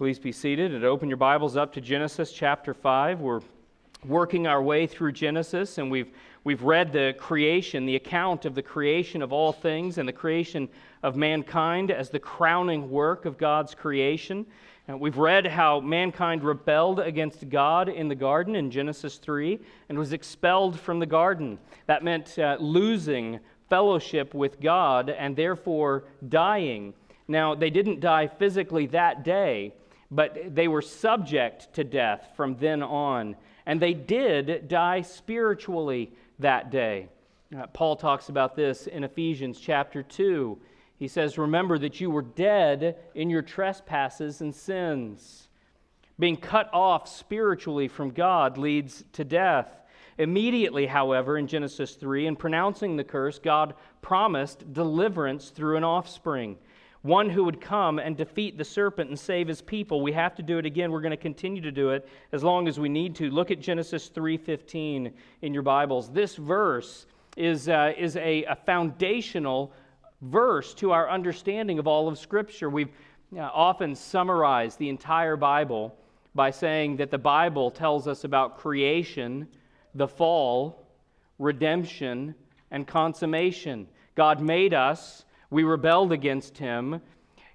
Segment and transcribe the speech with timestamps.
[0.00, 3.20] Please be seated and open your Bibles up to Genesis chapter 5.
[3.20, 3.42] We're
[4.06, 6.10] working our way through Genesis, and we've,
[6.42, 10.70] we've read the creation, the account of the creation of all things, and the creation
[11.02, 14.46] of mankind as the crowning work of God's creation.
[14.88, 19.58] And we've read how mankind rebelled against God in the garden in Genesis 3
[19.90, 21.58] and was expelled from the garden.
[21.88, 23.38] That meant uh, losing
[23.68, 26.94] fellowship with God and therefore dying.
[27.28, 29.74] Now, they didn't die physically that day,
[30.10, 33.36] but they were subject to death from then on.
[33.66, 37.08] And they did die spiritually that day.
[37.56, 40.58] Uh, Paul talks about this in Ephesians chapter 2.
[40.98, 45.48] He says, Remember that you were dead in your trespasses and sins.
[46.18, 49.68] Being cut off spiritually from God leads to death.
[50.18, 56.58] Immediately, however, in Genesis 3, in pronouncing the curse, God promised deliverance through an offspring
[57.02, 60.02] one who would come and defeat the serpent and save his people.
[60.02, 60.92] We have to do it again.
[60.92, 63.30] We're going to continue to do it as long as we need to.
[63.30, 66.10] Look at Genesis 3:15 in your Bibles.
[66.10, 69.72] This verse is, uh, is a, a, foundational
[70.20, 72.68] verse to our understanding of all of Scripture.
[72.68, 72.92] We've
[73.34, 75.96] uh, often summarized the entire Bible
[76.34, 79.48] by saying that the Bible tells us about creation,
[79.94, 80.86] the fall,
[81.38, 82.34] redemption,
[82.70, 83.88] and consummation.
[84.14, 87.00] God made us we rebelled against him.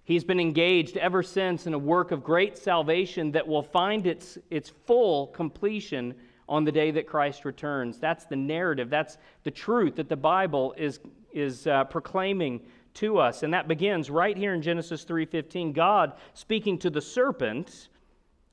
[0.03, 4.37] He's been engaged ever since in a work of great salvation that will find its,
[4.51, 6.13] its full completion
[6.47, 7.97] on the day that Christ returns.
[7.97, 8.89] That's the narrative.
[8.89, 10.99] That's the truth that the Bible is,
[11.33, 12.61] is uh, proclaiming
[12.95, 13.43] to us.
[13.43, 15.73] And that begins right here in Genesis 3:15.
[15.73, 17.89] God speaking to the serpent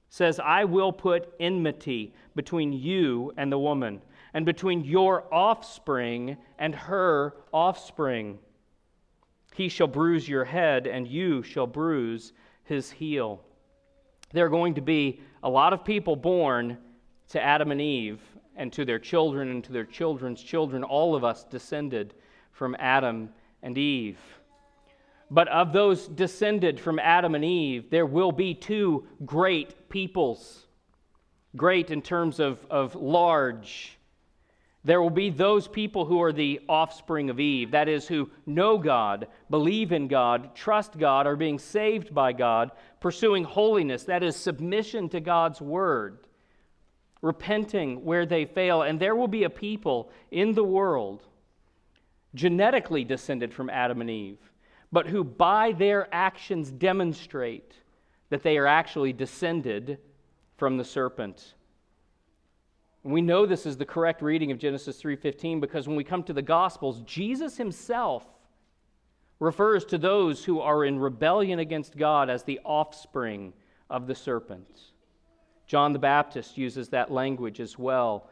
[0.08, 4.02] says, "I will put enmity between you and the woman,
[4.34, 8.38] and between your offspring and her offspring."
[9.54, 12.32] He shall bruise your head, and you shall bruise
[12.64, 13.42] his heel.
[14.32, 16.78] There are going to be a lot of people born
[17.28, 18.20] to Adam and Eve,
[18.56, 20.84] and to their children, and to their children's children.
[20.84, 22.14] All of us descended
[22.52, 23.30] from Adam
[23.62, 24.18] and Eve.
[25.30, 30.66] But of those descended from Adam and Eve, there will be two great peoples.
[31.56, 33.98] Great in terms of, of large
[34.84, 38.78] there will be those people who are the offspring of Eve, that is, who know
[38.78, 44.34] God, believe in God, trust God, are being saved by God, pursuing holiness, that is,
[44.34, 46.26] submission to God's word,
[47.20, 48.82] repenting where they fail.
[48.82, 51.22] And there will be a people in the world,
[52.34, 54.38] genetically descended from Adam and Eve,
[54.90, 57.72] but who by their actions demonstrate
[58.30, 59.98] that they are actually descended
[60.56, 61.54] from the serpent.
[63.04, 66.32] We know this is the correct reading of Genesis 3:15 because when we come to
[66.32, 68.24] the gospels, Jesus himself
[69.40, 73.52] refers to those who are in rebellion against God as the offspring
[73.90, 74.92] of the serpent.
[75.66, 78.28] John the Baptist uses that language as well.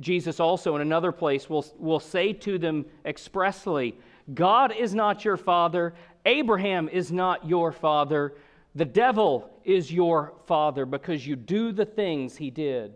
[0.00, 3.98] Jesus also, in another place, will, will say to them expressly,
[4.32, 5.94] God is not your father,
[6.24, 8.34] Abraham is not your father,
[8.74, 12.94] the devil is your father because you do the things he did.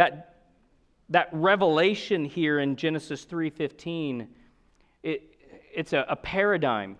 [0.00, 0.36] That,
[1.10, 4.28] that revelation here in Genesis 3.15,
[5.02, 5.34] it,
[5.74, 6.96] it's a, a paradigm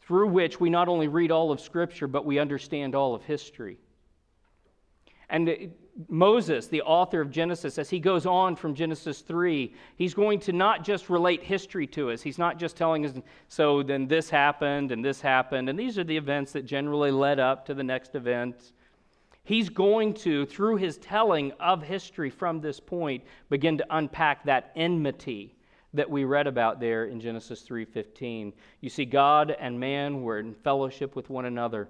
[0.00, 3.76] through which we not only read all of Scripture, but we understand all of history.
[5.28, 5.72] And
[6.08, 10.54] Moses, the author of Genesis, as he goes on from Genesis 3, he's going to
[10.54, 12.22] not just relate history to us.
[12.22, 13.12] He's not just telling us,
[13.48, 17.38] so then this happened and this happened, and these are the events that generally led
[17.38, 18.72] up to the next event.
[19.50, 24.70] He's going to, through his telling of history from this point, begin to unpack that
[24.76, 25.56] enmity
[25.92, 28.52] that we read about there in Genesis 3:15.
[28.80, 31.88] You see God and man were in fellowship with one another.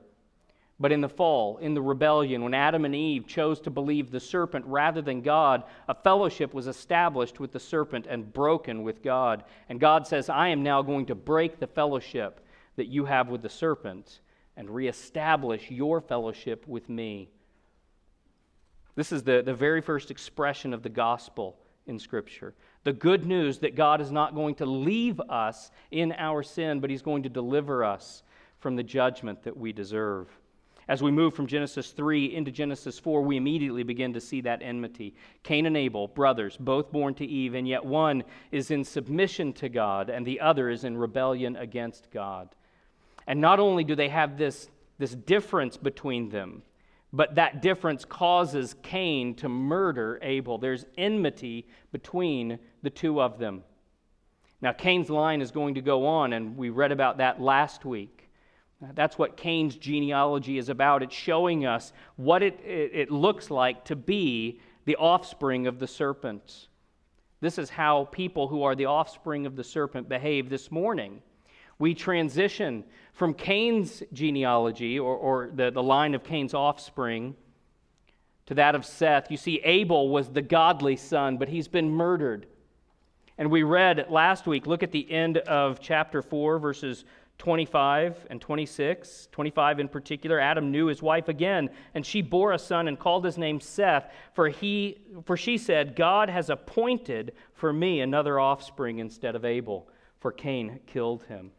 [0.79, 4.21] But in the fall, in the rebellion, when Adam and Eve chose to believe the
[4.21, 9.45] serpent rather than God, a fellowship was established with the serpent and broken with God.
[9.69, 12.41] And God says, I am now going to break the fellowship
[12.77, 14.21] that you have with the serpent
[14.57, 17.29] and reestablish your fellowship with me.
[18.95, 21.57] This is the, the very first expression of the gospel
[21.87, 22.55] in Scripture.
[22.85, 26.91] The good news that God is not going to leave us in our sin, but
[26.91, 28.23] He's going to deliver us
[28.59, 30.29] from the judgment that we deserve.
[30.89, 34.61] As we move from Genesis 3 into Genesis 4, we immediately begin to see that
[34.61, 35.15] enmity.
[35.45, 39.69] Cain and Abel, brothers, both born to Eve, and yet one is in submission to
[39.69, 42.49] God and the other is in rebellion against God.
[43.29, 46.63] And not only do they have this, this difference between them,
[47.13, 50.59] but that difference causes Cain to murder Abel.
[50.59, 53.65] There's enmity between the two of them.
[54.63, 58.31] Now, Cain's line is going to go on, and we read about that last week.
[58.95, 61.03] That's what Cain's genealogy is about.
[61.03, 65.87] It's showing us what it, it, it, looks like to be the offspring of the
[65.87, 66.69] serpent.
[67.41, 71.23] This is how people who are the offspring of the serpent behave this morning.
[71.81, 77.35] We transition from Cain's genealogy, or, or the, the line of Cain's offspring,
[78.47, 79.31] to that of Seth.
[79.31, 82.47] You see, Abel was the godly son, but he's been murdered.
[83.39, 87.05] And we read last week, look at the end of chapter 4, verses
[87.39, 92.59] 25 and 26, 25 in particular, Adam knew his wife again, and she bore a
[92.59, 97.73] son and called his name Seth, for he for she said, God has appointed for
[97.73, 99.89] me another offspring instead of Abel,
[100.19, 101.53] for Cain killed him.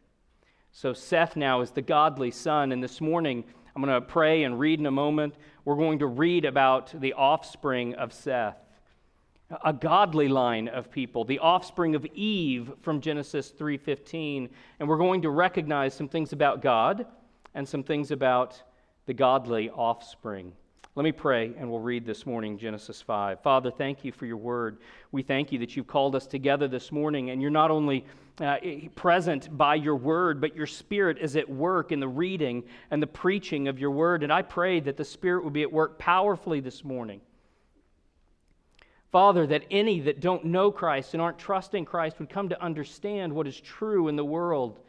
[0.71, 3.43] So Seth now is the godly son, and this morning
[3.75, 5.35] I'm going to pray and read in a moment.
[5.65, 8.57] We're going to read about the offspring of Seth
[9.63, 15.21] a godly line of people, the offspring of Eve from Genesis 3:15, and we're going
[15.23, 17.05] to recognize some things about God
[17.53, 18.61] and some things about
[19.07, 20.53] the godly offspring.
[20.95, 23.41] Let me pray and we'll read this morning Genesis 5.
[23.41, 24.79] Father, thank you for your word.
[25.11, 28.05] We thank you that you've called us together this morning and you're not only
[28.41, 28.57] uh,
[28.95, 33.07] present by your word, but your spirit is at work in the reading and the
[33.07, 34.23] preaching of your word.
[34.23, 37.21] And I pray that the spirit will be at work powerfully this morning
[39.11, 43.33] Father, that any that don't know Christ and aren't trusting Christ would come to understand
[43.33, 44.79] what is true in the world.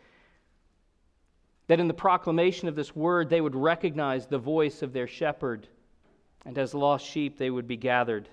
[1.67, 5.67] That in the proclamation of this word, they would recognize the voice of their shepherd,
[6.45, 8.29] and as lost sheep, they would be gathered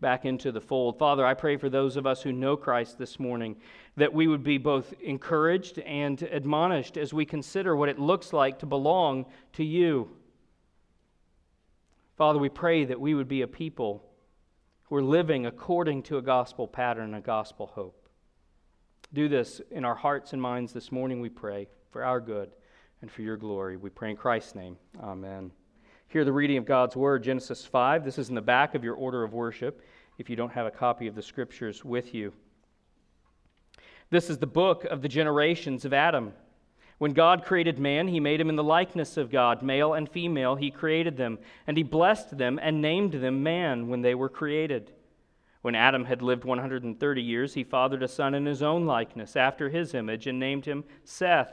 [0.00, 0.98] back into the fold.
[0.98, 3.56] Father, I pray for those of us who know Christ this morning
[3.96, 8.60] that we would be both encouraged and admonished as we consider what it looks like
[8.60, 10.08] to belong to you.
[12.16, 14.04] Father, we pray that we would be a people
[14.84, 18.08] who are living according to a gospel pattern, a gospel hope.
[19.12, 22.50] Do this in our hearts and minds this morning, we pray, for our good
[23.02, 23.76] and for your glory.
[23.76, 24.76] We pray in Christ's name.
[25.00, 25.50] Amen.
[26.10, 28.02] Hear the reading of God's word, Genesis 5.
[28.02, 29.82] This is in the back of your order of worship
[30.16, 32.32] if you don't have a copy of the scriptures with you.
[34.08, 36.32] This is the book of the generations of Adam.
[36.96, 39.60] When God created man, he made him in the likeness of God.
[39.60, 41.38] Male and female, he created them.
[41.66, 44.92] And he blessed them and named them man when they were created.
[45.60, 49.68] When Adam had lived 130 years, he fathered a son in his own likeness, after
[49.68, 51.52] his image, and named him Seth.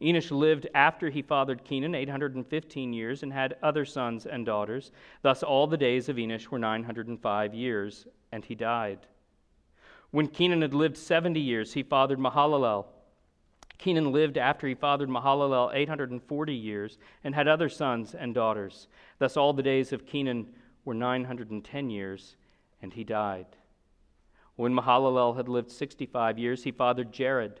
[0.00, 4.92] Enosh lived after he fathered Kenan 815 years and had other sons and daughters.
[5.22, 9.06] Thus, all the days of Enosh were 905 years, and he died.
[10.10, 12.86] When Kenan had lived 70 years, he fathered Mahalalel.
[13.78, 18.88] Kenan lived after he fathered Mahalalel 840 years and had other sons and daughters.
[19.18, 20.46] Thus, all the days of Kenan
[20.84, 22.36] were 910 years,
[22.82, 23.46] and he died.
[24.56, 27.60] When Mahalalel had lived 65 years, he fathered Jared.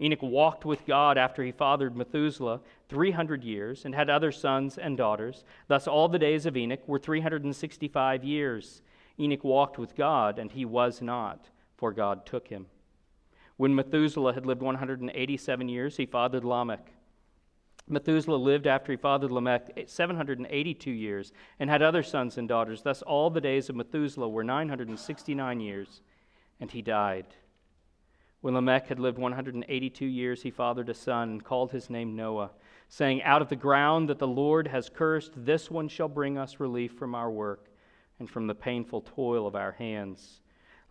[0.00, 4.96] Enoch walked with God after he fathered Methuselah 300 years and had other sons and
[4.96, 5.44] daughters.
[5.68, 8.82] Thus, all the days of Enoch were 365 years.
[9.18, 12.66] Enoch walked with God, and he was not, for God took him.
[13.56, 16.90] When Methuselah had lived 187 years, he fathered Lamech.
[17.86, 22.82] Methuselah lived after he fathered Lamech 782 years and had other sons and daughters.
[22.82, 26.00] Thus, all the days of Methuselah were 969 years,
[26.58, 27.26] and he died.
[28.44, 32.50] When Lamech had lived 182 years, he fathered a son and called his name Noah,
[32.90, 36.60] saying, Out of the ground that the Lord has cursed, this one shall bring us
[36.60, 37.70] relief from our work
[38.18, 40.42] and from the painful toil of our hands.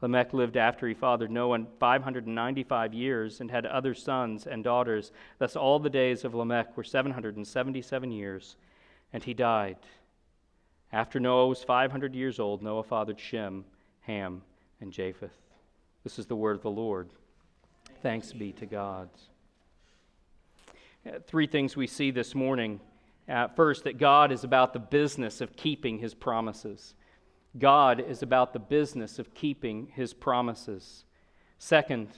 [0.02, 5.12] Lamech lived after he fathered Noah 595 years and had other sons and daughters.
[5.38, 8.56] Thus, all the days of Lamech were 777 years,
[9.14, 9.78] and he died.
[10.92, 13.66] After Noah was 500 years old, Noah fathered Shem,
[14.02, 14.42] Ham,
[14.82, 15.38] and Japheth.
[16.04, 17.12] This is the word of the Lord.
[18.04, 19.08] Thanks be to God.
[21.08, 22.82] Uh, three things we see this morning.
[23.30, 26.96] Uh, first, that God is about the business of keeping his promises.
[27.58, 31.06] God is about the business of keeping his promises.
[31.60, 32.10] Second,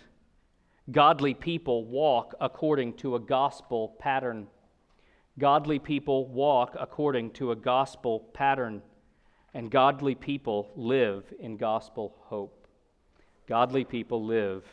[0.89, 4.47] godly people walk according to a gospel pattern.
[5.37, 8.81] Godly people walk according to a gospel pattern,
[9.53, 12.67] and godly people live in gospel hope.
[13.45, 14.63] Godly people live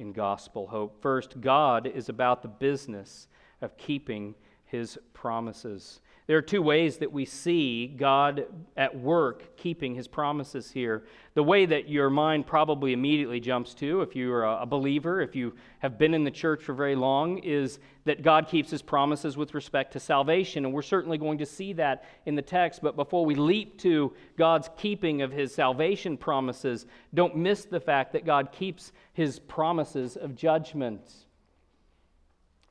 [0.00, 1.00] in gospel hope.
[1.00, 3.28] First, God is about the business
[3.60, 6.00] of keeping his promises.
[6.30, 8.46] There are two ways that we see God
[8.76, 11.02] at work keeping his promises here.
[11.34, 15.56] The way that your mind probably immediately jumps to, if you're a believer, if you
[15.80, 19.54] have been in the church for very long, is that God keeps his promises with
[19.54, 20.64] respect to salvation.
[20.64, 22.80] And we're certainly going to see that in the text.
[22.80, 28.12] But before we leap to God's keeping of his salvation promises, don't miss the fact
[28.12, 31.10] that God keeps his promises of judgment.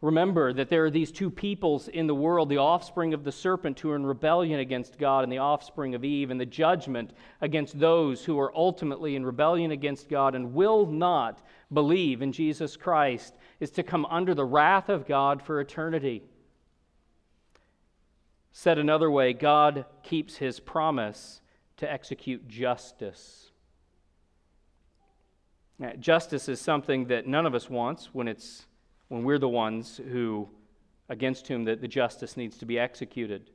[0.02, 3.78] Remember that there are these two peoples in the world the offspring of the serpent
[3.80, 7.78] who are in rebellion against God, and the offspring of Eve, and the judgment against
[7.78, 11.42] those who are ultimately in rebellion against God and will not
[11.74, 16.24] believe in Jesus Christ is to come under the wrath of God for eternity.
[18.54, 21.42] Said another way, God keeps his promise
[21.78, 23.52] to execute justice.
[25.78, 28.66] Now, justice is something that none of us wants when it's
[29.10, 30.48] when we're the ones who,
[31.10, 33.50] against whom the, the justice needs to be executed.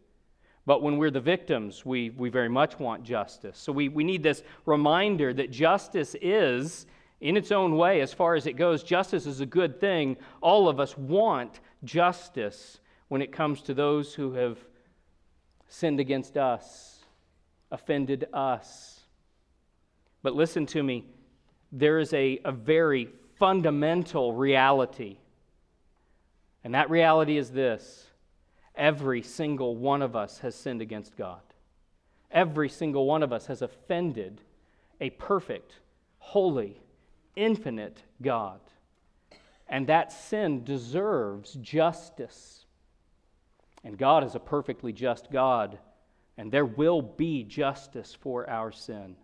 [0.66, 3.58] But when we're the victims, we, we very much want justice.
[3.58, 6.87] So we, we need this reminder that justice is,
[7.20, 10.16] in its own way, as far as it goes, justice is a good thing.
[10.40, 14.58] All of us want justice when it comes to those who have
[15.68, 17.00] sinned against us,
[17.70, 19.00] offended us.
[20.23, 21.04] But listen to me,
[21.70, 23.08] there is a, a very
[23.38, 25.18] fundamental reality
[26.64, 28.06] and that reality is this
[28.75, 31.42] every single one of us has sinned against God.
[32.30, 34.40] Every single one of us has offended
[35.00, 35.78] a perfect,
[36.18, 36.80] holy,
[37.37, 38.59] infinite God.
[39.68, 42.64] And that sin deserves justice.
[43.85, 45.78] And God is a perfectly just God,
[46.37, 49.16] and there will be justice for our sin.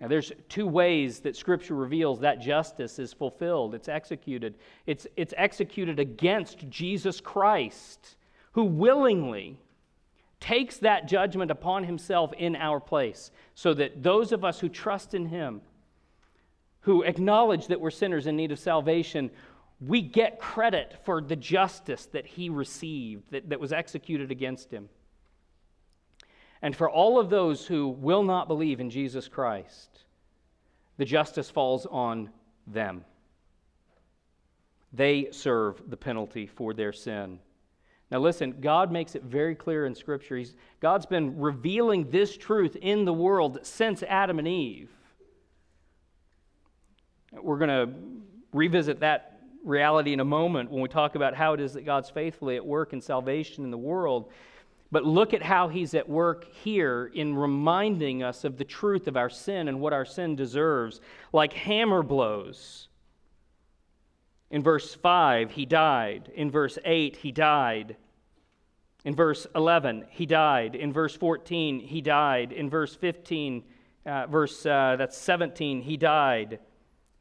[0.00, 4.56] Now, there's two ways that Scripture reveals that justice is fulfilled, it's executed.
[4.86, 8.16] It's, it's executed against Jesus Christ,
[8.52, 9.56] who willingly
[10.40, 15.14] takes that judgment upon himself in our place, so that those of us who trust
[15.14, 15.62] in him,
[16.80, 19.30] who acknowledge that we're sinners in need of salvation,
[19.80, 24.88] we get credit for the justice that he received, that, that was executed against him.
[26.64, 30.00] And for all of those who will not believe in Jesus Christ,
[30.96, 32.30] the justice falls on
[32.66, 33.04] them.
[34.90, 37.38] They serve the penalty for their sin.
[38.10, 40.38] Now, listen, God makes it very clear in Scripture.
[40.38, 44.88] He's, God's been revealing this truth in the world since Adam and Eve.
[47.30, 47.92] We're going to
[48.54, 52.08] revisit that reality in a moment when we talk about how it is that God's
[52.08, 54.30] faithfully at work in salvation in the world.
[54.94, 59.16] But look at how he's at work here in reminding us of the truth of
[59.16, 61.00] our sin and what our sin deserves,
[61.32, 62.86] like hammer blows.
[64.52, 66.30] In verse 5, he died.
[66.36, 67.96] In verse 8, he died.
[69.04, 70.76] In verse 11, he died.
[70.76, 72.52] In verse 14, he died.
[72.52, 73.64] In verse 15,
[74.06, 76.60] uh, verse uh, that's 17, he died.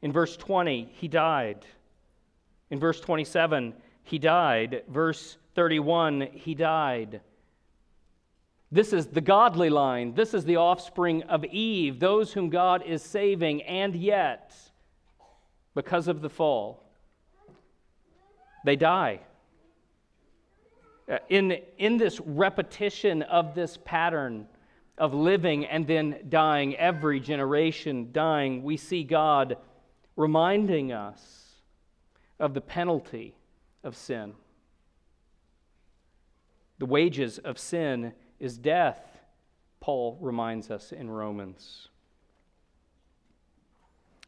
[0.03, 1.65] In verse 20, he died.
[2.69, 4.83] In verse 27, he died.
[4.89, 7.21] Verse 31, he died.
[8.73, 10.15] This is the godly line.
[10.15, 14.51] This is the offspring of Eve, those whom God is saving, and yet,
[15.75, 16.83] because of the fall,
[18.65, 19.19] they die.
[21.07, 24.47] Uh, in, in this repetition of this pattern
[24.97, 29.55] of living and then dying, every generation dying, we see God
[30.15, 31.57] reminding us
[32.39, 33.35] of the penalty
[33.83, 34.33] of sin.
[36.79, 38.99] The wages of sin is death,
[39.79, 41.89] Paul reminds us in Romans.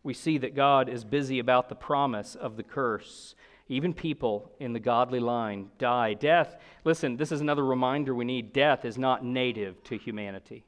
[0.03, 3.35] We see that God is busy about the promise of the curse.
[3.67, 6.13] Even people in the godly line die.
[6.13, 10.65] Death, listen, this is another reminder we need death is not native to humanity.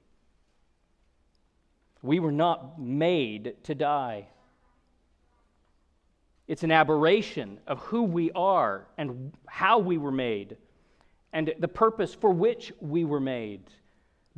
[2.01, 4.27] We were not made to die.
[6.47, 10.57] It's an aberration of who we are and how we were made
[11.33, 13.61] and the purpose for which we were made.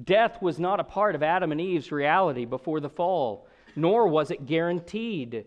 [0.04, 4.32] Death was not a part of Adam and Eve's reality before the fall, nor was
[4.32, 5.46] it guaranteed.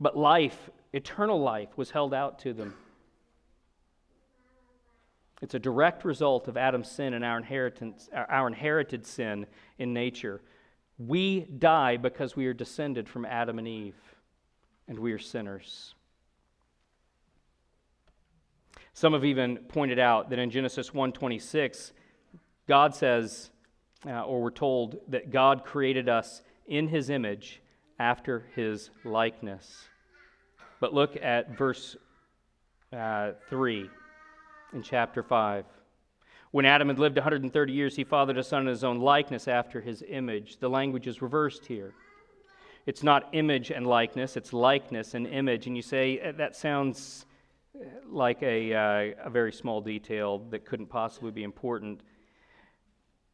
[0.00, 2.74] But life, eternal life, was held out to them.
[5.42, 9.46] It's a direct result of Adam's sin and our, inheritance, our inherited sin
[9.78, 10.40] in nature.
[10.98, 14.16] We die because we are descended from Adam and Eve,
[14.88, 15.94] and we are sinners.
[18.94, 21.92] Some have even pointed out that in Genesis 1:26,
[22.68, 23.50] God says,
[24.06, 27.60] uh, or we're told that God created us in His image
[27.98, 29.88] after His likeness.
[30.78, 31.96] But look at verse
[32.92, 33.90] uh, 3
[34.72, 35.64] in chapter 5.
[36.52, 39.80] When Adam had lived 130 years, he fathered a son in his own likeness after
[39.80, 40.58] his image.
[40.58, 41.94] The language is reversed here.
[42.86, 45.66] It's not image and likeness, it's likeness and image.
[45.66, 47.26] And you say, eh, that sounds
[48.08, 52.00] like a, uh, a very small detail that couldn't possibly be important.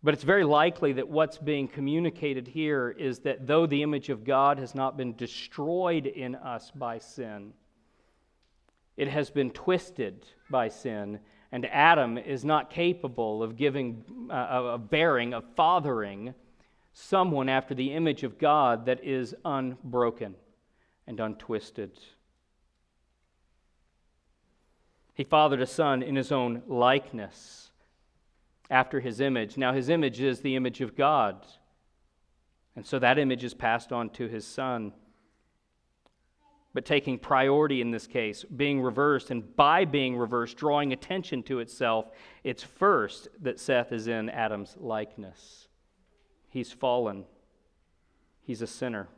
[0.02, 4.24] But it's very likely that what's being communicated here is that though the image of
[4.24, 7.52] God has not been destroyed in us by sin,
[8.96, 11.20] it has been twisted by sin,
[11.52, 16.34] and Adam is not capable of giving, uh, of bearing, of fathering
[16.92, 20.34] someone after the image of God that is unbroken
[21.06, 21.98] and untwisted.
[25.20, 27.72] He fathered a son in his own likeness,
[28.70, 29.58] after his image.
[29.58, 31.46] Now, his image is the image of God.
[32.74, 34.94] And so that image is passed on to his son
[36.72, 41.58] but taking priority in this case, being reversed, and by being reversed, drawing attention to
[41.58, 42.06] itself,
[42.42, 45.68] it's first that Seth is in Adam's likeness.
[46.48, 47.24] He's fallen,
[48.40, 49.08] he's a sinner.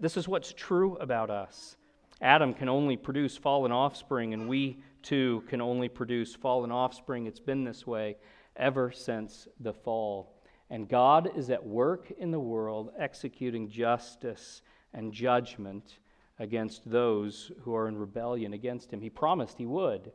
[0.00, 1.76] This is what's true about us.
[2.20, 7.26] Adam can only produce fallen offspring, and we too can only produce fallen offspring.
[7.26, 8.16] It's been this way
[8.56, 10.32] ever since the fall.
[10.70, 14.62] And God is at work in the world executing justice
[14.94, 15.98] and judgment
[16.38, 19.00] against those who are in rebellion against him.
[19.00, 20.10] He promised he would,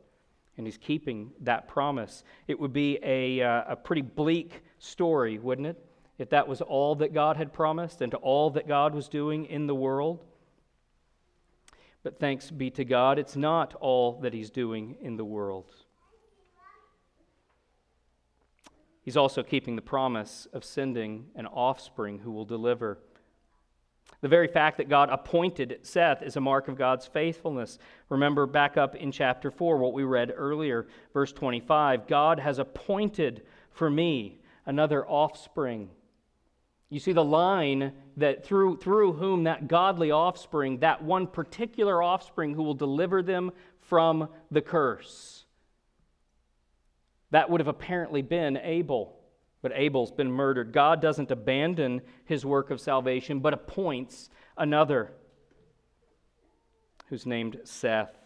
[0.58, 2.24] and he's keeping that promise.
[2.48, 5.86] It would be a, uh, a pretty bleak story, wouldn't it?
[6.18, 9.46] If that was all that God had promised and to all that God was doing
[9.46, 10.26] in the world.
[12.04, 15.72] But thanks be to God, it's not all that he's doing in the world.
[19.04, 23.00] He's also keeping the promise of sending an offspring who will deliver
[24.22, 27.80] the very fact that God appointed Seth is a mark of God's faithfulness.
[28.10, 33.44] Remember back up in chapter 4, what we read earlier, verse 25 God has appointed
[33.72, 35.90] for me another offspring.
[36.92, 42.54] You see the line that through, through whom that godly offspring, that one particular offspring
[42.54, 45.46] who will deliver them from the curse.
[47.32, 49.18] That would have apparently been Abel.
[49.62, 50.74] But Abel's been murdered.
[50.74, 55.14] God doesn't abandon his work of salvation, but appoints another
[57.08, 58.21] who's named Seth.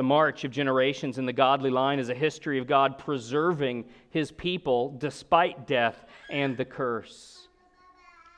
[0.00, 4.32] The march of generations in the godly line is a history of God preserving his
[4.32, 7.48] people despite death and the curse.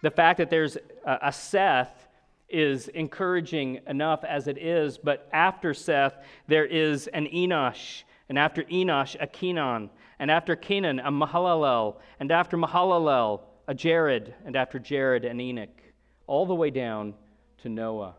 [0.03, 2.09] The fact that there's a Seth
[2.49, 6.17] is encouraging enough as it is, but after Seth,
[6.49, 12.33] there is an Enosh and after Enosh, a Kenan, and after Kenan, a Mahalalel, and
[12.33, 15.81] after Mahalalel, a Jared, and after Jared, an Enoch,
[16.27, 17.15] all the way down
[17.59, 18.17] to Noah.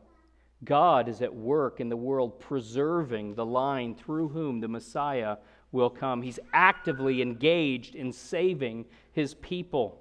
[0.66, 5.38] God is at work in the world preserving the line through whom the Messiah
[5.72, 6.22] will come.
[6.22, 10.00] He's actively engaged in saving his people.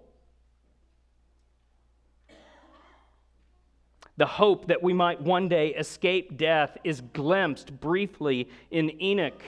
[4.19, 9.43] The hope that we might one day escape death is glimpsed briefly in Enoch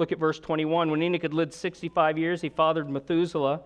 [0.00, 0.90] Look at verse 21.
[0.90, 3.60] When Enoch had lived 65 years, he fathered Methuselah.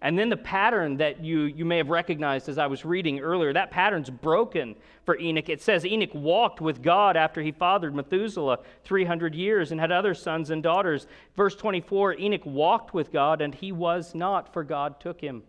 [0.00, 3.52] And then the pattern that you, you may have recognized as I was reading earlier,
[3.52, 5.48] that pattern's broken for Enoch.
[5.48, 10.14] It says Enoch walked with God after he fathered Methuselah 300 years and had other
[10.14, 11.08] sons and daughters.
[11.36, 15.42] Verse 24 Enoch walked with God and he was not, for God took him.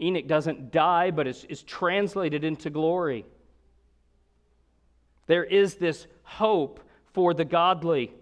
[0.00, 3.26] Enoch doesn't die, but is, is translated into glory.
[5.26, 6.80] There is this hope
[7.12, 8.12] for the godly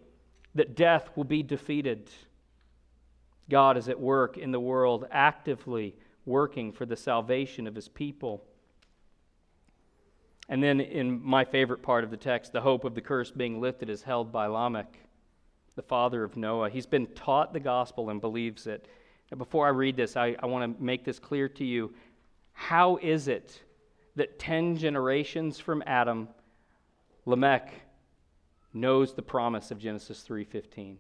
[0.55, 2.11] that death will be defeated.
[3.49, 8.45] God is at work in the world, actively working for the salvation of his people.
[10.49, 13.61] And then, in my favorite part of the text, the hope of the curse being
[13.61, 14.99] lifted is held by Lamech,
[15.75, 16.71] the father of Noah.
[16.71, 18.89] He's been taught the gospel and believes it.
[19.31, 21.95] Now, before I read this, I, I want to make this clear to you.
[22.53, 23.63] How is it
[24.17, 26.29] that 10 generations from Adam,
[27.27, 27.73] Lamech
[28.73, 30.99] knows the promise of Genesis 3:15.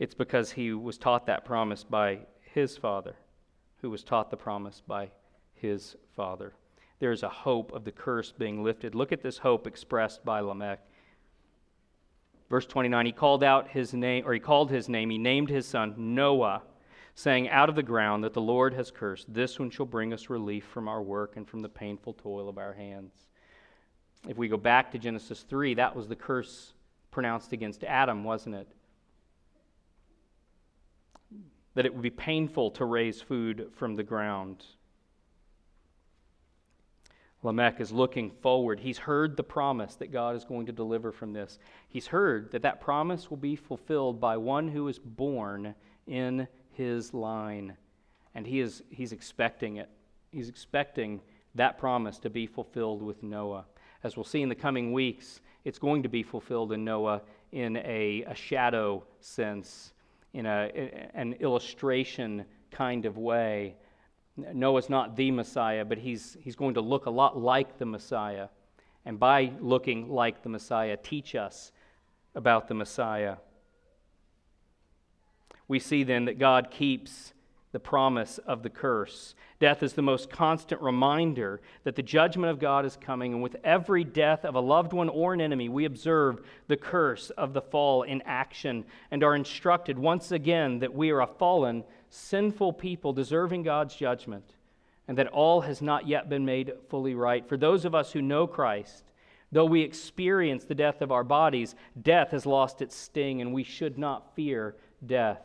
[0.00, 3.16] It's because he was taught that promise by his father,
[3.82, 5.10] who was taught the promise by
[5.52, 6.54] his father.
[7.00, 8.94] there is a hope of the curse being lifted.
[8.94, 10.80] Look at this hope expressed by Lamech.
[12.48, 15.66] Verse 29, he called out his name, or he called his name, he named his
[15.66, 16.62] son Noah,
[17.14, 20.30] saying, Out of the ground that the Lord has cursed, this one shall bring us
[20.30, 23.12] relief from our work and from the painful toil of our hands.
[24.26, 26.72] If we go back to Genesis 3, that was the curse
[27.10, 28.68] pronounced against Adam, wasn't it?
[31.74, 34.64] That it would be painful to raise food from the ground.
[37.42, 38.80] Lamech is looking forward.
[38.80, 41.58] He's heard the promise that God is going to deliver from this.
[41.88, 45.74] He's heard that that promise will be fulfilled by one who is born
[46.06, 47.76] in his line.
[48.34, 49.88] And he is, he's expecting it.
[50.32, 51.20] He's expecting
[51.54, 53.64] that promise to be fulfilled with Noah.
[54.04, 57.76] As we'll see in the coming weeks, it's going to be fulfilled in Noah in
[57.78, 59.92] a, a shadow sense,
[60.32, 63.76] in a, an illustration kind of way.
[64.36, 68.48] Noah's not the Messiah, but he's, he's going to look a lot like the Messiah.
[69.04, 71.72] And by looking like the Messiah, teach us
[72.34, 73.36] about the Messiah.
[75.68, 77.32] We see then that God keeps
[77.72, 79.34] the promise of the curse.
[79.60, 83.56] Death is the most constant reminder that the judgment of God is coming, and with
[83.62, 87.60] every death of a loved one or an enemy, we observe the curse of the
[87.60, 93.12] fall in action and are instructed once again that we are a fallen, sinful people
[93.12, 94.56] deserving God's judgment,
[95.06, 97.48] and that all has not yet been made fully right.
[97.48, 99.04] For those of us who know Christ,
[99.52, 103.62] though we experience the death of our bodies, death has lost its sting, and we
[103.62, 105.40] should not fear death.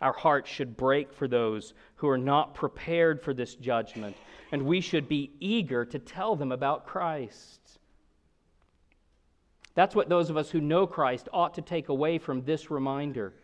[0.00, 4.16] Our hearts should break for those who are not prepared for this judgment,
[4.52, 7.60] and we should be eager to tell them about Christ.
[9.74, 13.34] That's what those of us who know Christ ought to take away from this reminder.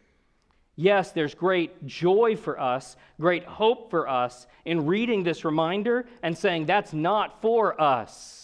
[0.76, 6.36] Yes, there's great joy for us, great hope for us in reading this reminder and
[6.36, 8.41] saying that's not for us.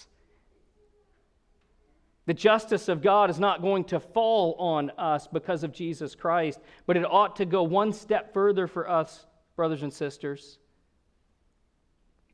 [2.29, 6.61] The justice of God is not going to fall on us because of Jesus Christ,
[6.85, 9.25] but it ought to go one step further for us,
[9.57, 10.59] brothers and sisters.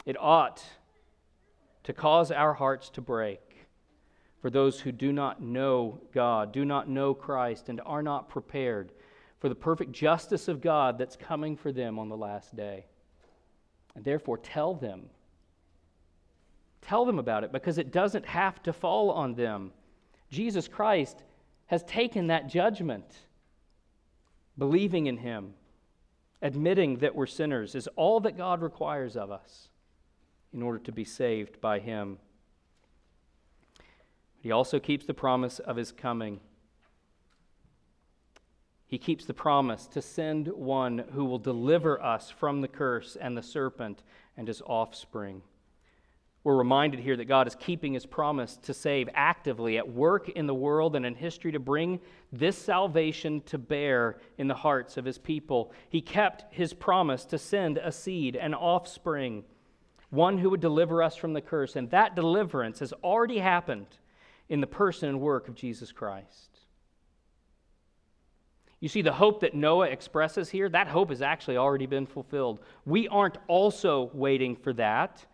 [0.04, 0.64] It ought
[1.84, 3.38] to cause our hearts to break
[4.42, 8.90] for those who do not know God, do not know Christ, and are not prepared
[9.38, 12.86] for the perfect justice of God that's coming for them on the last day.
[13.94, 15.04] And therefore, tell them.
[16.82, 19.70] Tell them about it because it doesn't have to fall on them.
[20.34, 21.22] Jesus Christ
[21.66, 23.06] has taken that judgment.
[24.58, 25.54] Believing in Him,
[26.42, 29.68] admitting that we're sinners, is all that God requires of us
[30.52, 32.18] in order to be saved by Him.
[34.40, 36.40] He also keeps the promise of His coming.
[38.86, 43.36] He keeps the promise to send one who will deliver us from the curse and
[43.36, 44.02] the serpent
[44.36, 45.42] and his offspring.
[46.44, 50.46] We're reminded here that God is keeping his promise to save actively at work in
[50.46, 52.00] the world and in history to bring
[52.32, 55.72] this salvation to bear in the hearts of his people.
[55.88, 59.44] He kept his promise to send a seed, an offspring,
[60.10, 61.76] one who would deliver us from the curse.
[61.76, 63.86] And that deliverance has already happened
[64.50, 66.58] in the person and work of Jesus Christ.
[68.80, 72.60] You see, the hope that Noah expresses here, that hope has actually already been fulfilled.
[72.84, 75.24] We aren't also waiting for that.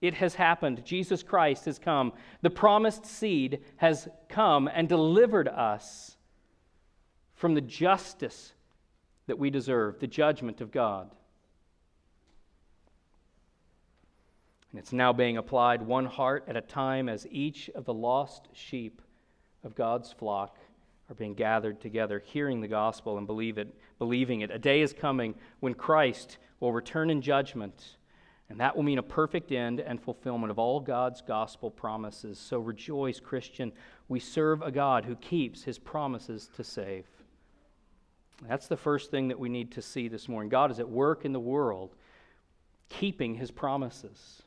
[0.00, 0.84] It has happened.
[0.84, 2.12] Jesus Christ has come.
[2.42, 6.16] The promised seed has come and delivered us
[7.34, 8.52] from the justice
[9.26, 11.10] that we deserve, the judgment of God.
[14.70, 18.48] And it's now being applied one heart at a time as each of the lost
[18.52, 19.02] sheep
[19.64, 20.58] of God's flock
[21.10, 24.50] are being gathered together, hearing the gospel and believe it, believing it.
[24.50, 27.96] A day is coming when Christ will return in judgment
[28.50, 32.38] and that will mean a perfect end and fulfillment of all God's gospel promises.
[32.38, 33.72] So rejoice, Christian.
[34.08, 37.04] We serve a God who keeps his promises to save.
[38.48, 40.48] That's the first thing that we need to see this morning.
[40.48, 41.94] God is at work in the world,
[42.88, 44.42] keeping his promises.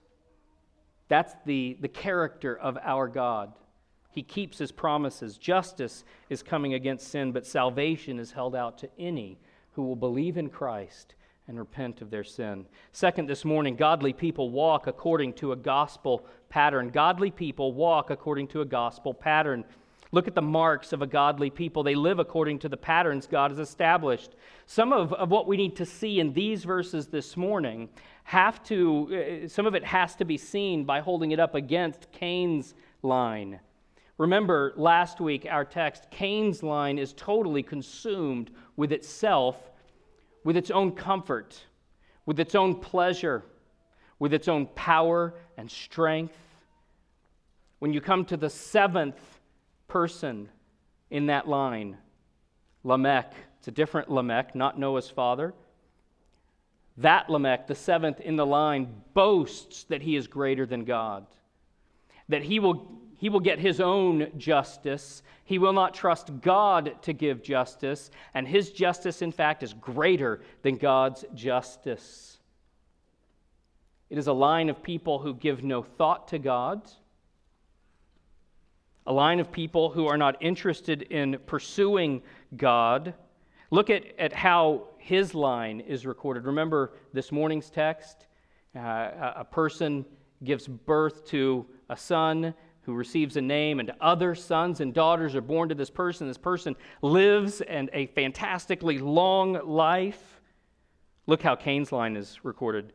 [1.07, 3.53] That's the, the character of our God.
[4.09, 5.37] He keeps his promises.
[5.37, 9.37] Justice is coming against sin, but salvation is held out to any
[9.73, 11.13] who will believe in Christ
[11.47, 12.65] and repent of their sin.
[12.91, 16.89] Second, this morning, godly people walk according to a gospel pattern.
[16.89, 19.65] Godly people walk according to a gospel pattern.
[20.13, 21.83] Look at the marks of a godly people.
[21.83, 24.35] They live according to the patterns God has established.
[24.65, 27.89] Some of, of what we need to see in these verses this morning
[28.25, 32.11] have to, uh, some of it has to be seen by holding it up against
[32.11, 33.59] Cain's line.
[34.17, 39.70] Remember last week, our text, Cain's line is totally consumed with itself
[40.43, 41.59] with its own comfort,
[42.25, 43.43] with its own pleasure,
[44.19, 46.37] with its own power and strength.
[47.79, 49.19] When you come to the seventh
[49.87, 50.49] person
[51.09, 51.97] in that line,
[52.83, 55.53] Lamech, it's a different Lamech, not Noah's father.
[56.97, 61.25] That Lamech, the seventh in the line, boasts that he is greater than God,
[62.29, 65.21] that he will, he will get his own justice.
[65.43, 70.41] He will not trust God to give justice, and his justice, in fact, is greater
[70.63, 72.39] than God's justice.
[74.09, 76.81] It is a line of people who give no thought to God,
[79.05, 82.23] a line of people who are not interested in pursuing
[82.57, 83.13] God.
[83.69, 86.45] Look at, at how his line is recorded.
[86.45, 88.25] Remember this morning's text?
[88.75, 90.05] Uh, a person
[90.43, 95.41] gives birth to a son who receives a name, and other sons and daughters are
[95.41, 96.27] born to this person.
[96.27, 100.41] This person lives and a fantastically long life.
[101.27, 102.93] Look how Cain's line is recorded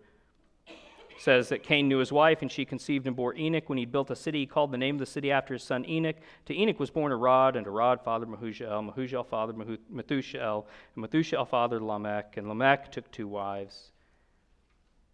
[1.19, 3.69] says that Cain knew his wife, and she conceived and bore Enoch.
[3.69, 5.85] When he built a city, he called the name of the city after his son
[5.89, 6.17] Enoch.
[6.47, 8.93] To Enoch was born Arad, and Arad fathered Mehujael.
[8.93, 12.37] Mehujael fathered Methushael, and Methushael fathered Lamech.
[12.37, 13.93] And Lamech took two wives.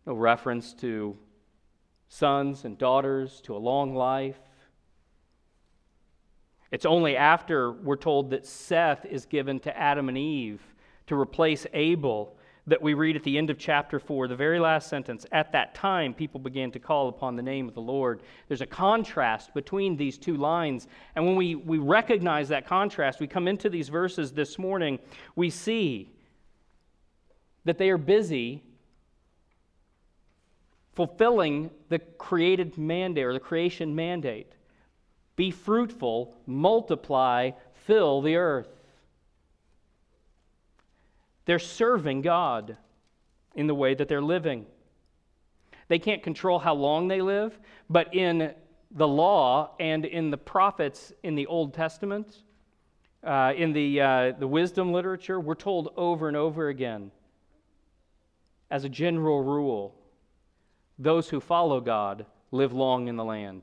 [0.07, 1.17] No reference to
[2.09, 4.41] sons and daughters, to a long life.
[6.73, 10.63] It's only after we're told that Seth is given to Adam and Eve
[11.07, 12.35] to replace Abel
[12.67, 15.27] that we read at the end of chapter 4, the very last sentence.
[15.33, 18.23] At that time, people began to call upon the name of the Lord.
[18.49, 20.87] There's a contrast between these two lines.
[21.15, 24.99] And when we, we recognize that contrast, we come into these verses this morning,
[25.37, 26.15] we see
[27.65, 28.63] that they are busy
[30.95, 34.53] fulfilling the created mandate or the creation mandate
[35.37, 37.51] be fruitful, multiply,
[37.87, 38.69] fill the earth.
[41.45, 42.77] They're serving God
[43.55, 44.67] in the way that they're living.
[45.89, 47.59] They can't control how long they live,
[47.91, 48.55] but in
[48.91, 52.43] the law and in the prophets in the Old Testament,
[53.25, 57.11] uh, in the, uh, the wisdom literature, we're told over and over again,
[58.71, 59.95] as a general rule,
[60.99, 63.63] those who follow God live long in the land.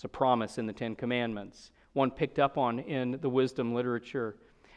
[0.00, 4.34] It's a promise in the Ten Commandments, one picked up on in the wisdom literature.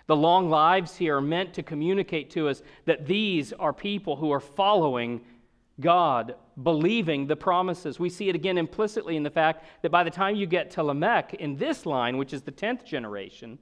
[0.07, 4.31] The long lives here are meant to communicate to us that these are people who
[4.31, 5.21] are following
[5.79, 8.01] God, believing the promises.
[8.01, 10.83] We see it again implicitly in the fact that by the time you get to
[10.83, 13.59] Lamech in this line, which is the 10th generation,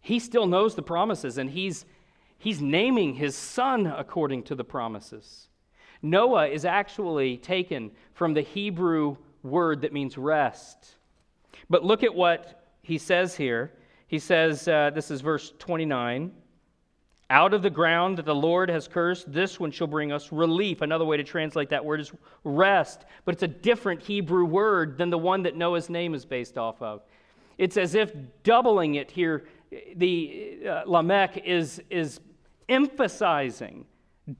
[0.00, 1.84] he still knows the promises and he's,
[2.36, 5.46] he's naming his son according to the promises.
[6.02, 10.96] Noah is actually taken from the Hebrew word that means rest.
[11.68, 13.72] But look at what he says here.
[14.06, 16.32] He says, uh, this is verse 29
[17.30, 20.82] Out of the ground that the Lord has cursed, this one shall bring us relief.
[20.82, 22.12] Another way to translate that word is
[22.44, 26.58] rest, but it's a different Hebrew word than the one that Noah's name is based
[26.58, 27.02] off of.
[27.58, 29.46] It's as if doubling it here,
[29.96, 32.20] the uh, Lamech is, is
[32.68, 33.86] emphasizing,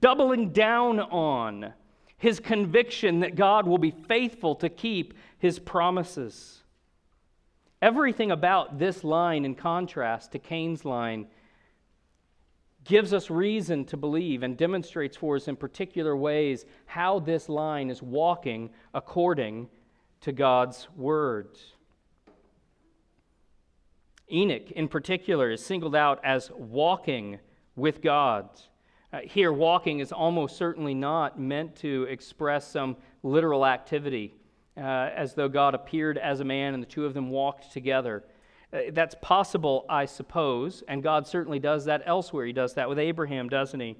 [0.00, 1.72] doubling down on
[2.22, 6.62] his conviction that God will be faithful to keep his promises.
[7.82, 11.26] Everything about this line, in contrast to Cain's line,
[12.84, 17.90] gives us reason to believe and demonstrates for us in particular ways how this line
[17.90, 19.68] is walking according
[20.20, 21.58] to God's word.
[24.30, 27.40] Enoch, in particular, is singled out as walking
[27.74, 28.48] with God.
[29.12, 34.34] Uh, here, walking is almost certainly not meant to express some literal activity
[34.78, 38.24] uh, as though God appeared as a man and the two of them walked together.
[38.72, 42.46] Uh, that's possible, I suppose, and God certainly does that elsewhere.
[42.46, 43.96] He does that with Abraham, doesn't he?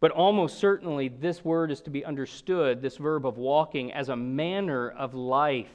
[0.00, 4.16] But almost certainly, this word is to be understood, this verb of walking, as a
[4.16, 5.68] manner of life.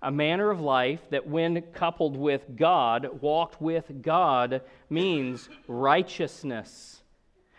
[0.00, 7.02] A manner of life that, when coupled with God, walked with God, means righteousness.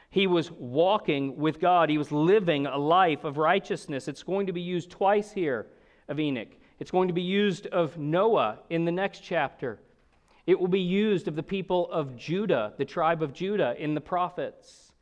[0.10, 1.90] He was walking with God.
[1.90, 4.08] He was living a life of righteousness.
[4.08, 5.68] It's going to be used twice here
[6.08, 6.50] of Enoch.
[6.80, 9.80] It's going to be used of Noah in the next chapter.
[10.48, 14.02] It will be used of the people of Judah, the tribe of Judah, in the
[14.02, 14.94] prophets.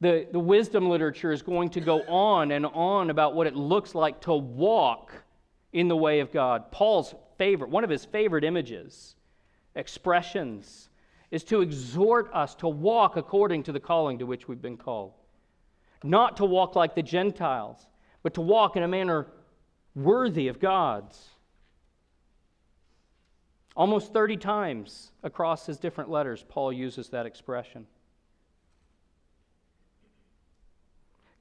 [0.00, 3.94] The, the wisdom literature is going to go on and on about what it looks
[3.94, 5.12] like to walk
[5.72, 6.70] in the way of God.
[6.70, 9.16] Paul's favorite, one of his favorite images,
[9.74, 10.88] expressions
[11.34, 15.14] is to exhort us to walk according to the calling to which we've been called.
[16.04, 17.88] Not to walk like the Gentiles,
[18.22, 19.26] but to walk in a manner
[19.96, 21.30] worthy of God's.
[23.74, 27.88] Almost 30 times across his different letters, Paul uses that expression.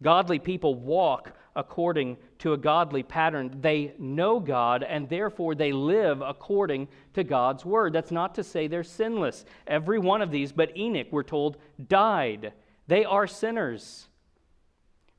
[0.02, 3.58] Godly people walk according to a godly pattern.
[3.62, 7.94] They know God, and therefore they live according to God's word.
[7.94, 9.46] That's not to say they're sinless.
[9.68, 12.54] Every one of these, but Enoch, we're told, died.
[12.88, 14.08] They are sinners.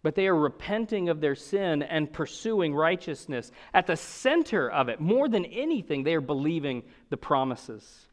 [0.02, 3.50] But they are repenting of their sin and pursuing righteousness.
[3.72, 8.06] At the center of it, more than anything, they are believing the promises.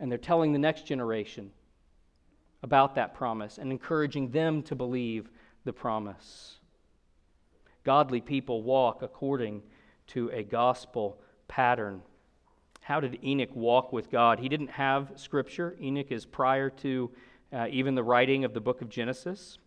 [0.00, 1.52] And they're telling the next generation
[2.64, 5.30] about that promise and encouraging them to believe
[5.64, 6.58] the promise.
[7.84, 9.62] Godly people walk according
[10.08, 12.02] to a gospel pattern.
[12.80, 14.38] How did Enoch walk with God?
[14.38, 15.76] He didn't have scripture.
[15.80, 17.10] Enoch is prior to
[17.52, 19.58] uh, even the writing of the book of Genesis.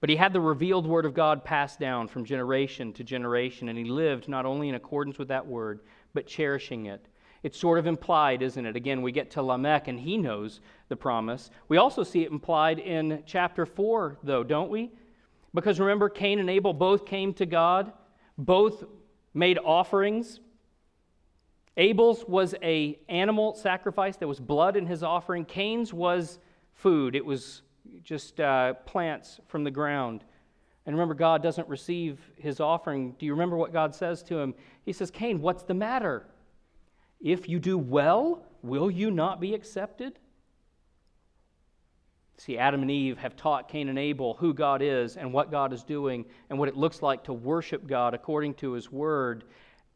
[0.00, 3.76] But he had the revealed word of God passed down from generation to generation, and
[3.76, 5.80] he lived not only in accordance with that word,
[6.14, 7.07] but cherishing it
[7.42, 8.76] it's sort of implied, isn't it?
[8.76, 11.50] Again, we get to Lamech and he knows the promise.
[11.68, 14.90] We also see it implied in chapter 4, though, don't we?
[15.54, 17.92] Because remember, Cain and Abel both came to God,
[18.36, 18.84] both
[19.34, 20.40] made offerings.
[21.76, 24.16] Abel's was a animal sacrifice.
[24.16, 25.44] There was blood in his offering.
[25.44, 26.38] Cain's was
[26.74, 27.14] food.
[27.14, 27.62] It was
[28.02, 30.24] just uh, plants from the ground.
[30.86, 33.14] And remember, God doesn't receive his offering.
[33.18, 34.54] Do you remember what God says to him?
[34.84, 36.26] He says, Cain, what's the matter?
[37.20, 40.18] If you do well, will you not be accepted?
[42.38, 45.72] See, Adam and Eve have taught Cain and Abel who God is and what God
[45.72, 49.44] is doing and what it looks like to worship God according to his word.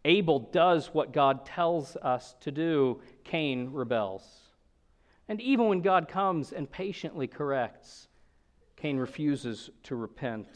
[0.05, 4.25] Abel does what God tells us to do, Cain rebels.
[5.29, 8.09] And even when God comes and patiently corrects,
[8.75, 10.49] Cain refuses to repent.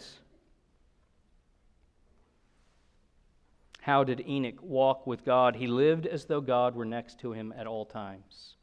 [3.86, 5.54] How did Enoch walk with God?
[5.54, 8.56] He lived as though God were next to him at all times.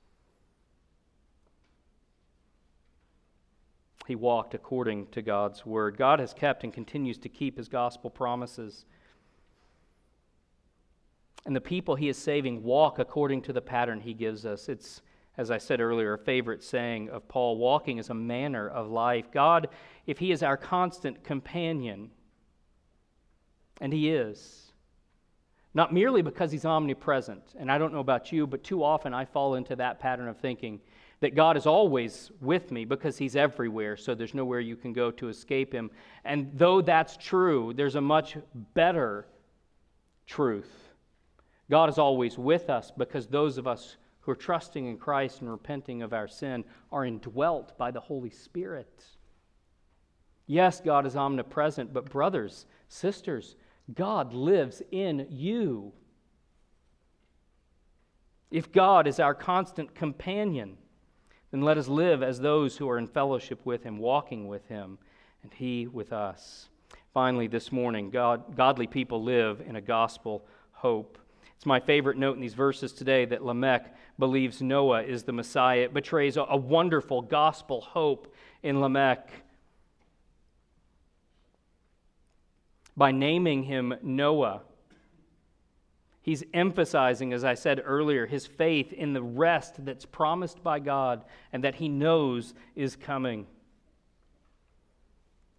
[4.05, 5.95] He walked according to God's word.
[5.95, 8.83] God has kept and continues to keep his gospel promises.
[11.45, 14.67] And the people he is saving walk according to the pattern he gives us.
[14.67, 15.01] It's,
[15.37, 19.31] as I said earlier, a favorite saying of Paul walking is a manner of life.
[19.31, 19.69] God,
[20.05, 22.11] if he is our constant companion,
[23.79, 24.62] and he is,
[25.73, 27.55] not merely because he's omnipresent.
[27.57, 30.37] And I don't know about you, but too often I fall into that pattern of
[30.37, 30.79] thinking
[31.19, 35.09] that God is always with me because he's everywhere, so there's nowhere you can go
[35.11, 35.89] to escape him.
[36.25, 38.35] And though that's true, there's a much
[38.73, 39.25] better
[40.27, 40.89] truth.
[41.69, 45.49] God is always with us because those of us who are trusting in Christ and
[45.49, 49.05] repenting of our sin are indwelt by the Holy Spirit.
[50.45, 53.55] Yes, God is omnipresent, but brothers, sisters,
[53.91, 55.91] God lives in you.
[58.49, 60.77] If God is our constant companion,
[61.51, 64.97] then let us live as those who are in fellowship with Him, walking with Him,
[65.41, 66.69] and He with us.
[67.13, 71.17] Finally, this morning, God, godly people live in a gospel hope.
[71.55, 75.81] It's my favorite note in these verses today that Lamech believes Noah is the Messiah.
[75.81, 79.29] It betrays a, a wonderful gospel hope in Lamech.
[82.95, 84.61] By naming him Noah.
[86.21, 91.25] He's emphasizing, as I said earlier, his faith in the rest that's promised by God
[91.51, 93.45] and that he knows is coming.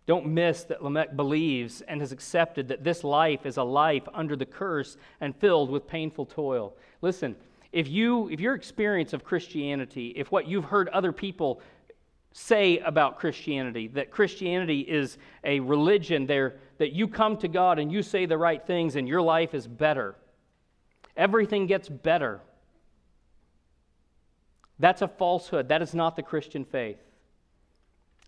[0.06, 4.36] Don't miss that Lamech believes and has accepted that this life is a life under
[4.36, 6.74] the curse and filled with painful toil.
[7.00, 7.36] Listen,
[7.72, 11.60] if you if your experience of Christianity, if what you've heard other people
[12.36, 17.92] say about Christianity, that Christianity is a religion there that you come to God and
[17.92, 20.16] you say the right things and your life is better.
[21.16, 22.40] Everything gets better.
[24.80, 25.68] That's a falsehood.
[25.68, 26.98] That is not the Christian faith.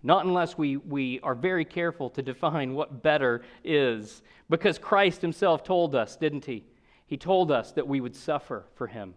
[0.05, 4.23] Not unless we, we are very careful to define what better is.
[4.49, 6.65] Because Christ himself told us, didn't he?
[7.09, 9.15] He told us that we would suffer for him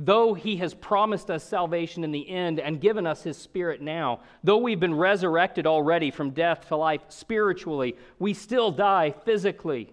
[0.00, 4.20] though he has promised us salvation in the end and given us his spirit now,
[4.44, 9.92] though we've been resurrected already from death to life spiritually, we still die physically.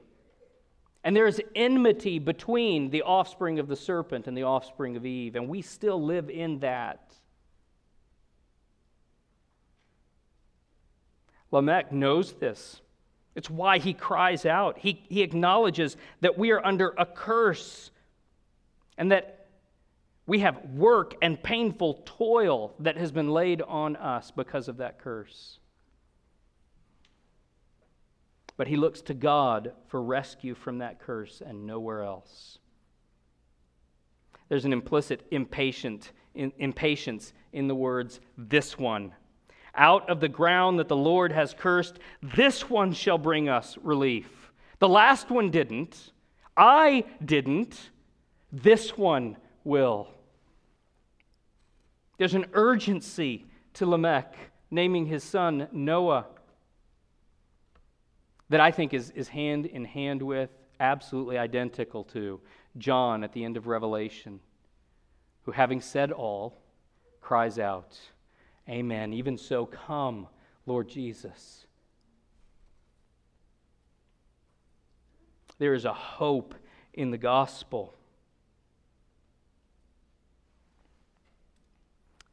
[1.03, 5.35] And there is enmity between the offspring of the serpent and the offspring of Eve,
[5.35, 7.15] and we still live in that.
[11.49, 12.79] Lamech knows this.
[13.33, 14.77] It's why he cries out.
[14.77, 17.89] He, he acknowledges that we are under a curse
[18.97, 19.34] and that
[20.27, 24.99] we have work and painful toil that has been laid on us because of that
[24.99, 25.59] curse.
[28.57, 32.59] But he looks to God for rescue from that curse and nowhere else.
[34.49, 39.13] There's an implicit impatient, in, impatience in the words, This one.
[39.75, 44.51] Out of the ground that the Lord has cursed, this one shall bring us relief.
[44.79, 46.11] The last one didn't.
[46.55, 47.91] I didn't.
[48.53, 50.14] This one will.
[52.17, 54.35] There's an urgency to Lamech
[54.71, 56.25] naming his son Noah
[58.49, 60.49] that I think is, is hand in hand with,
[60.79, 62.39] absolutely identical to
[62.77, 64.39] John at the end of Revelation,
[65.43, 66.61] who, having said all,
[67.21, 67.97] cries out,
[68.69, 69.13] Amen.
[69.13, 70.27] Even so, come,
[70.65, 71.65] Lord Jesus.
[75.57, 76.55] There is a hope
[76.93, 77.94] in the gospel.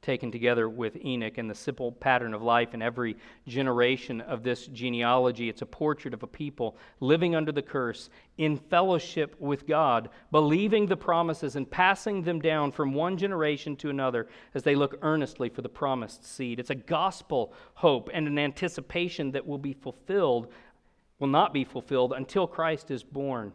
[0.03, 4.67] Taken together with Enoch and the simple pattern of life in every generation of this
[4.67, 5.49] genealogy.
[5.49, 10.87] It's a portrait of a people living under the curse, in fellowship with God, believing
[10.87, 15.49] the promises and passing them down from one generation to another as they look earnestly
[15.49, 16.59] for the promised seed.
[16.59, 20.53] It's a gospel hope and an anticipation that will be fulfilled,
[21.21, 23.53] will not be fulfilled until Christ is born.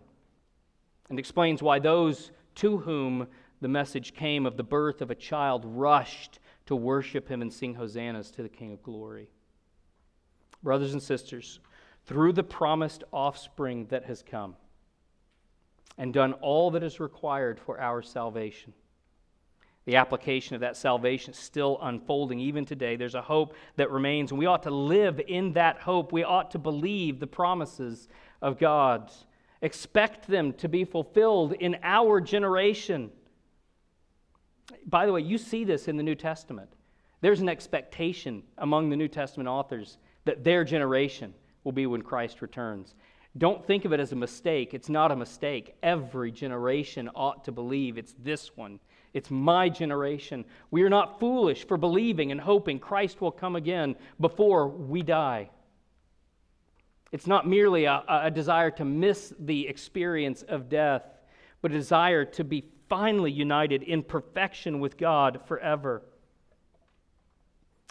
[1.10, 3.28] And explains why those to whom
[3.62, 7.76] the message came of the birth of a child, rushed to worship him and sing
[7.76, 9.30] hosannas to the King of glory.
[10.62, 11.60] Brothers and sisters,
[12.06, 14.56] through the promised offspring that has come
[15.98, 18.74] and done all that is required for our salvation,
[19.86, 22.98] the application of that salvation is still unfolding even today.
[22.98, 26.12] There's a hope that remains, and we ought to live in that hope.
[26.12, 28.10] We ought to believe the promises
[28.42, 29.12] of God,
[29.62, 33.12] expect them to be fulfilled in our generation.
[34.86, 36.70] By the way, you see this in the New Testament.
[37.22, 42.42] There's an expectation among the New Testament authors that their generation will be when Christ
[42.42, 42.94] returns.
[43.38, 44.74] Don't think of it as a mistake.
[44.74, 45.76] It's not a mistake.
[45.84, 48.80] Every generation ought to believe it's this one.
[49.14, 50.46] It's my generation.
[50.72, 55.50] We are not foolish for believing and hoping Christ will come again before we die.
[57.12, 61.04] It's not merely a, a desire to miss the experience of death,
[61.62, 66.02] but a desire to be finally united in perfection with God forever.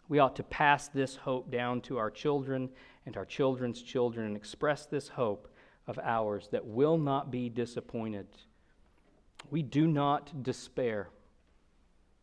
[0.08, 2.70] We ought to pass this hope down to our children
[3.04, 5.48] and our children's children and express this hope
[5.86, 8.26] of ours that will not be disappointed.
[9.50, 11.08] We do not despair.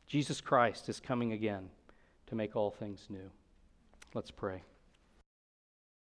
[0.08, 1.70] Jesus Christ is coming again
[2.28, 3.32] to make all things new.
[4.14, 4.64] Let's pray.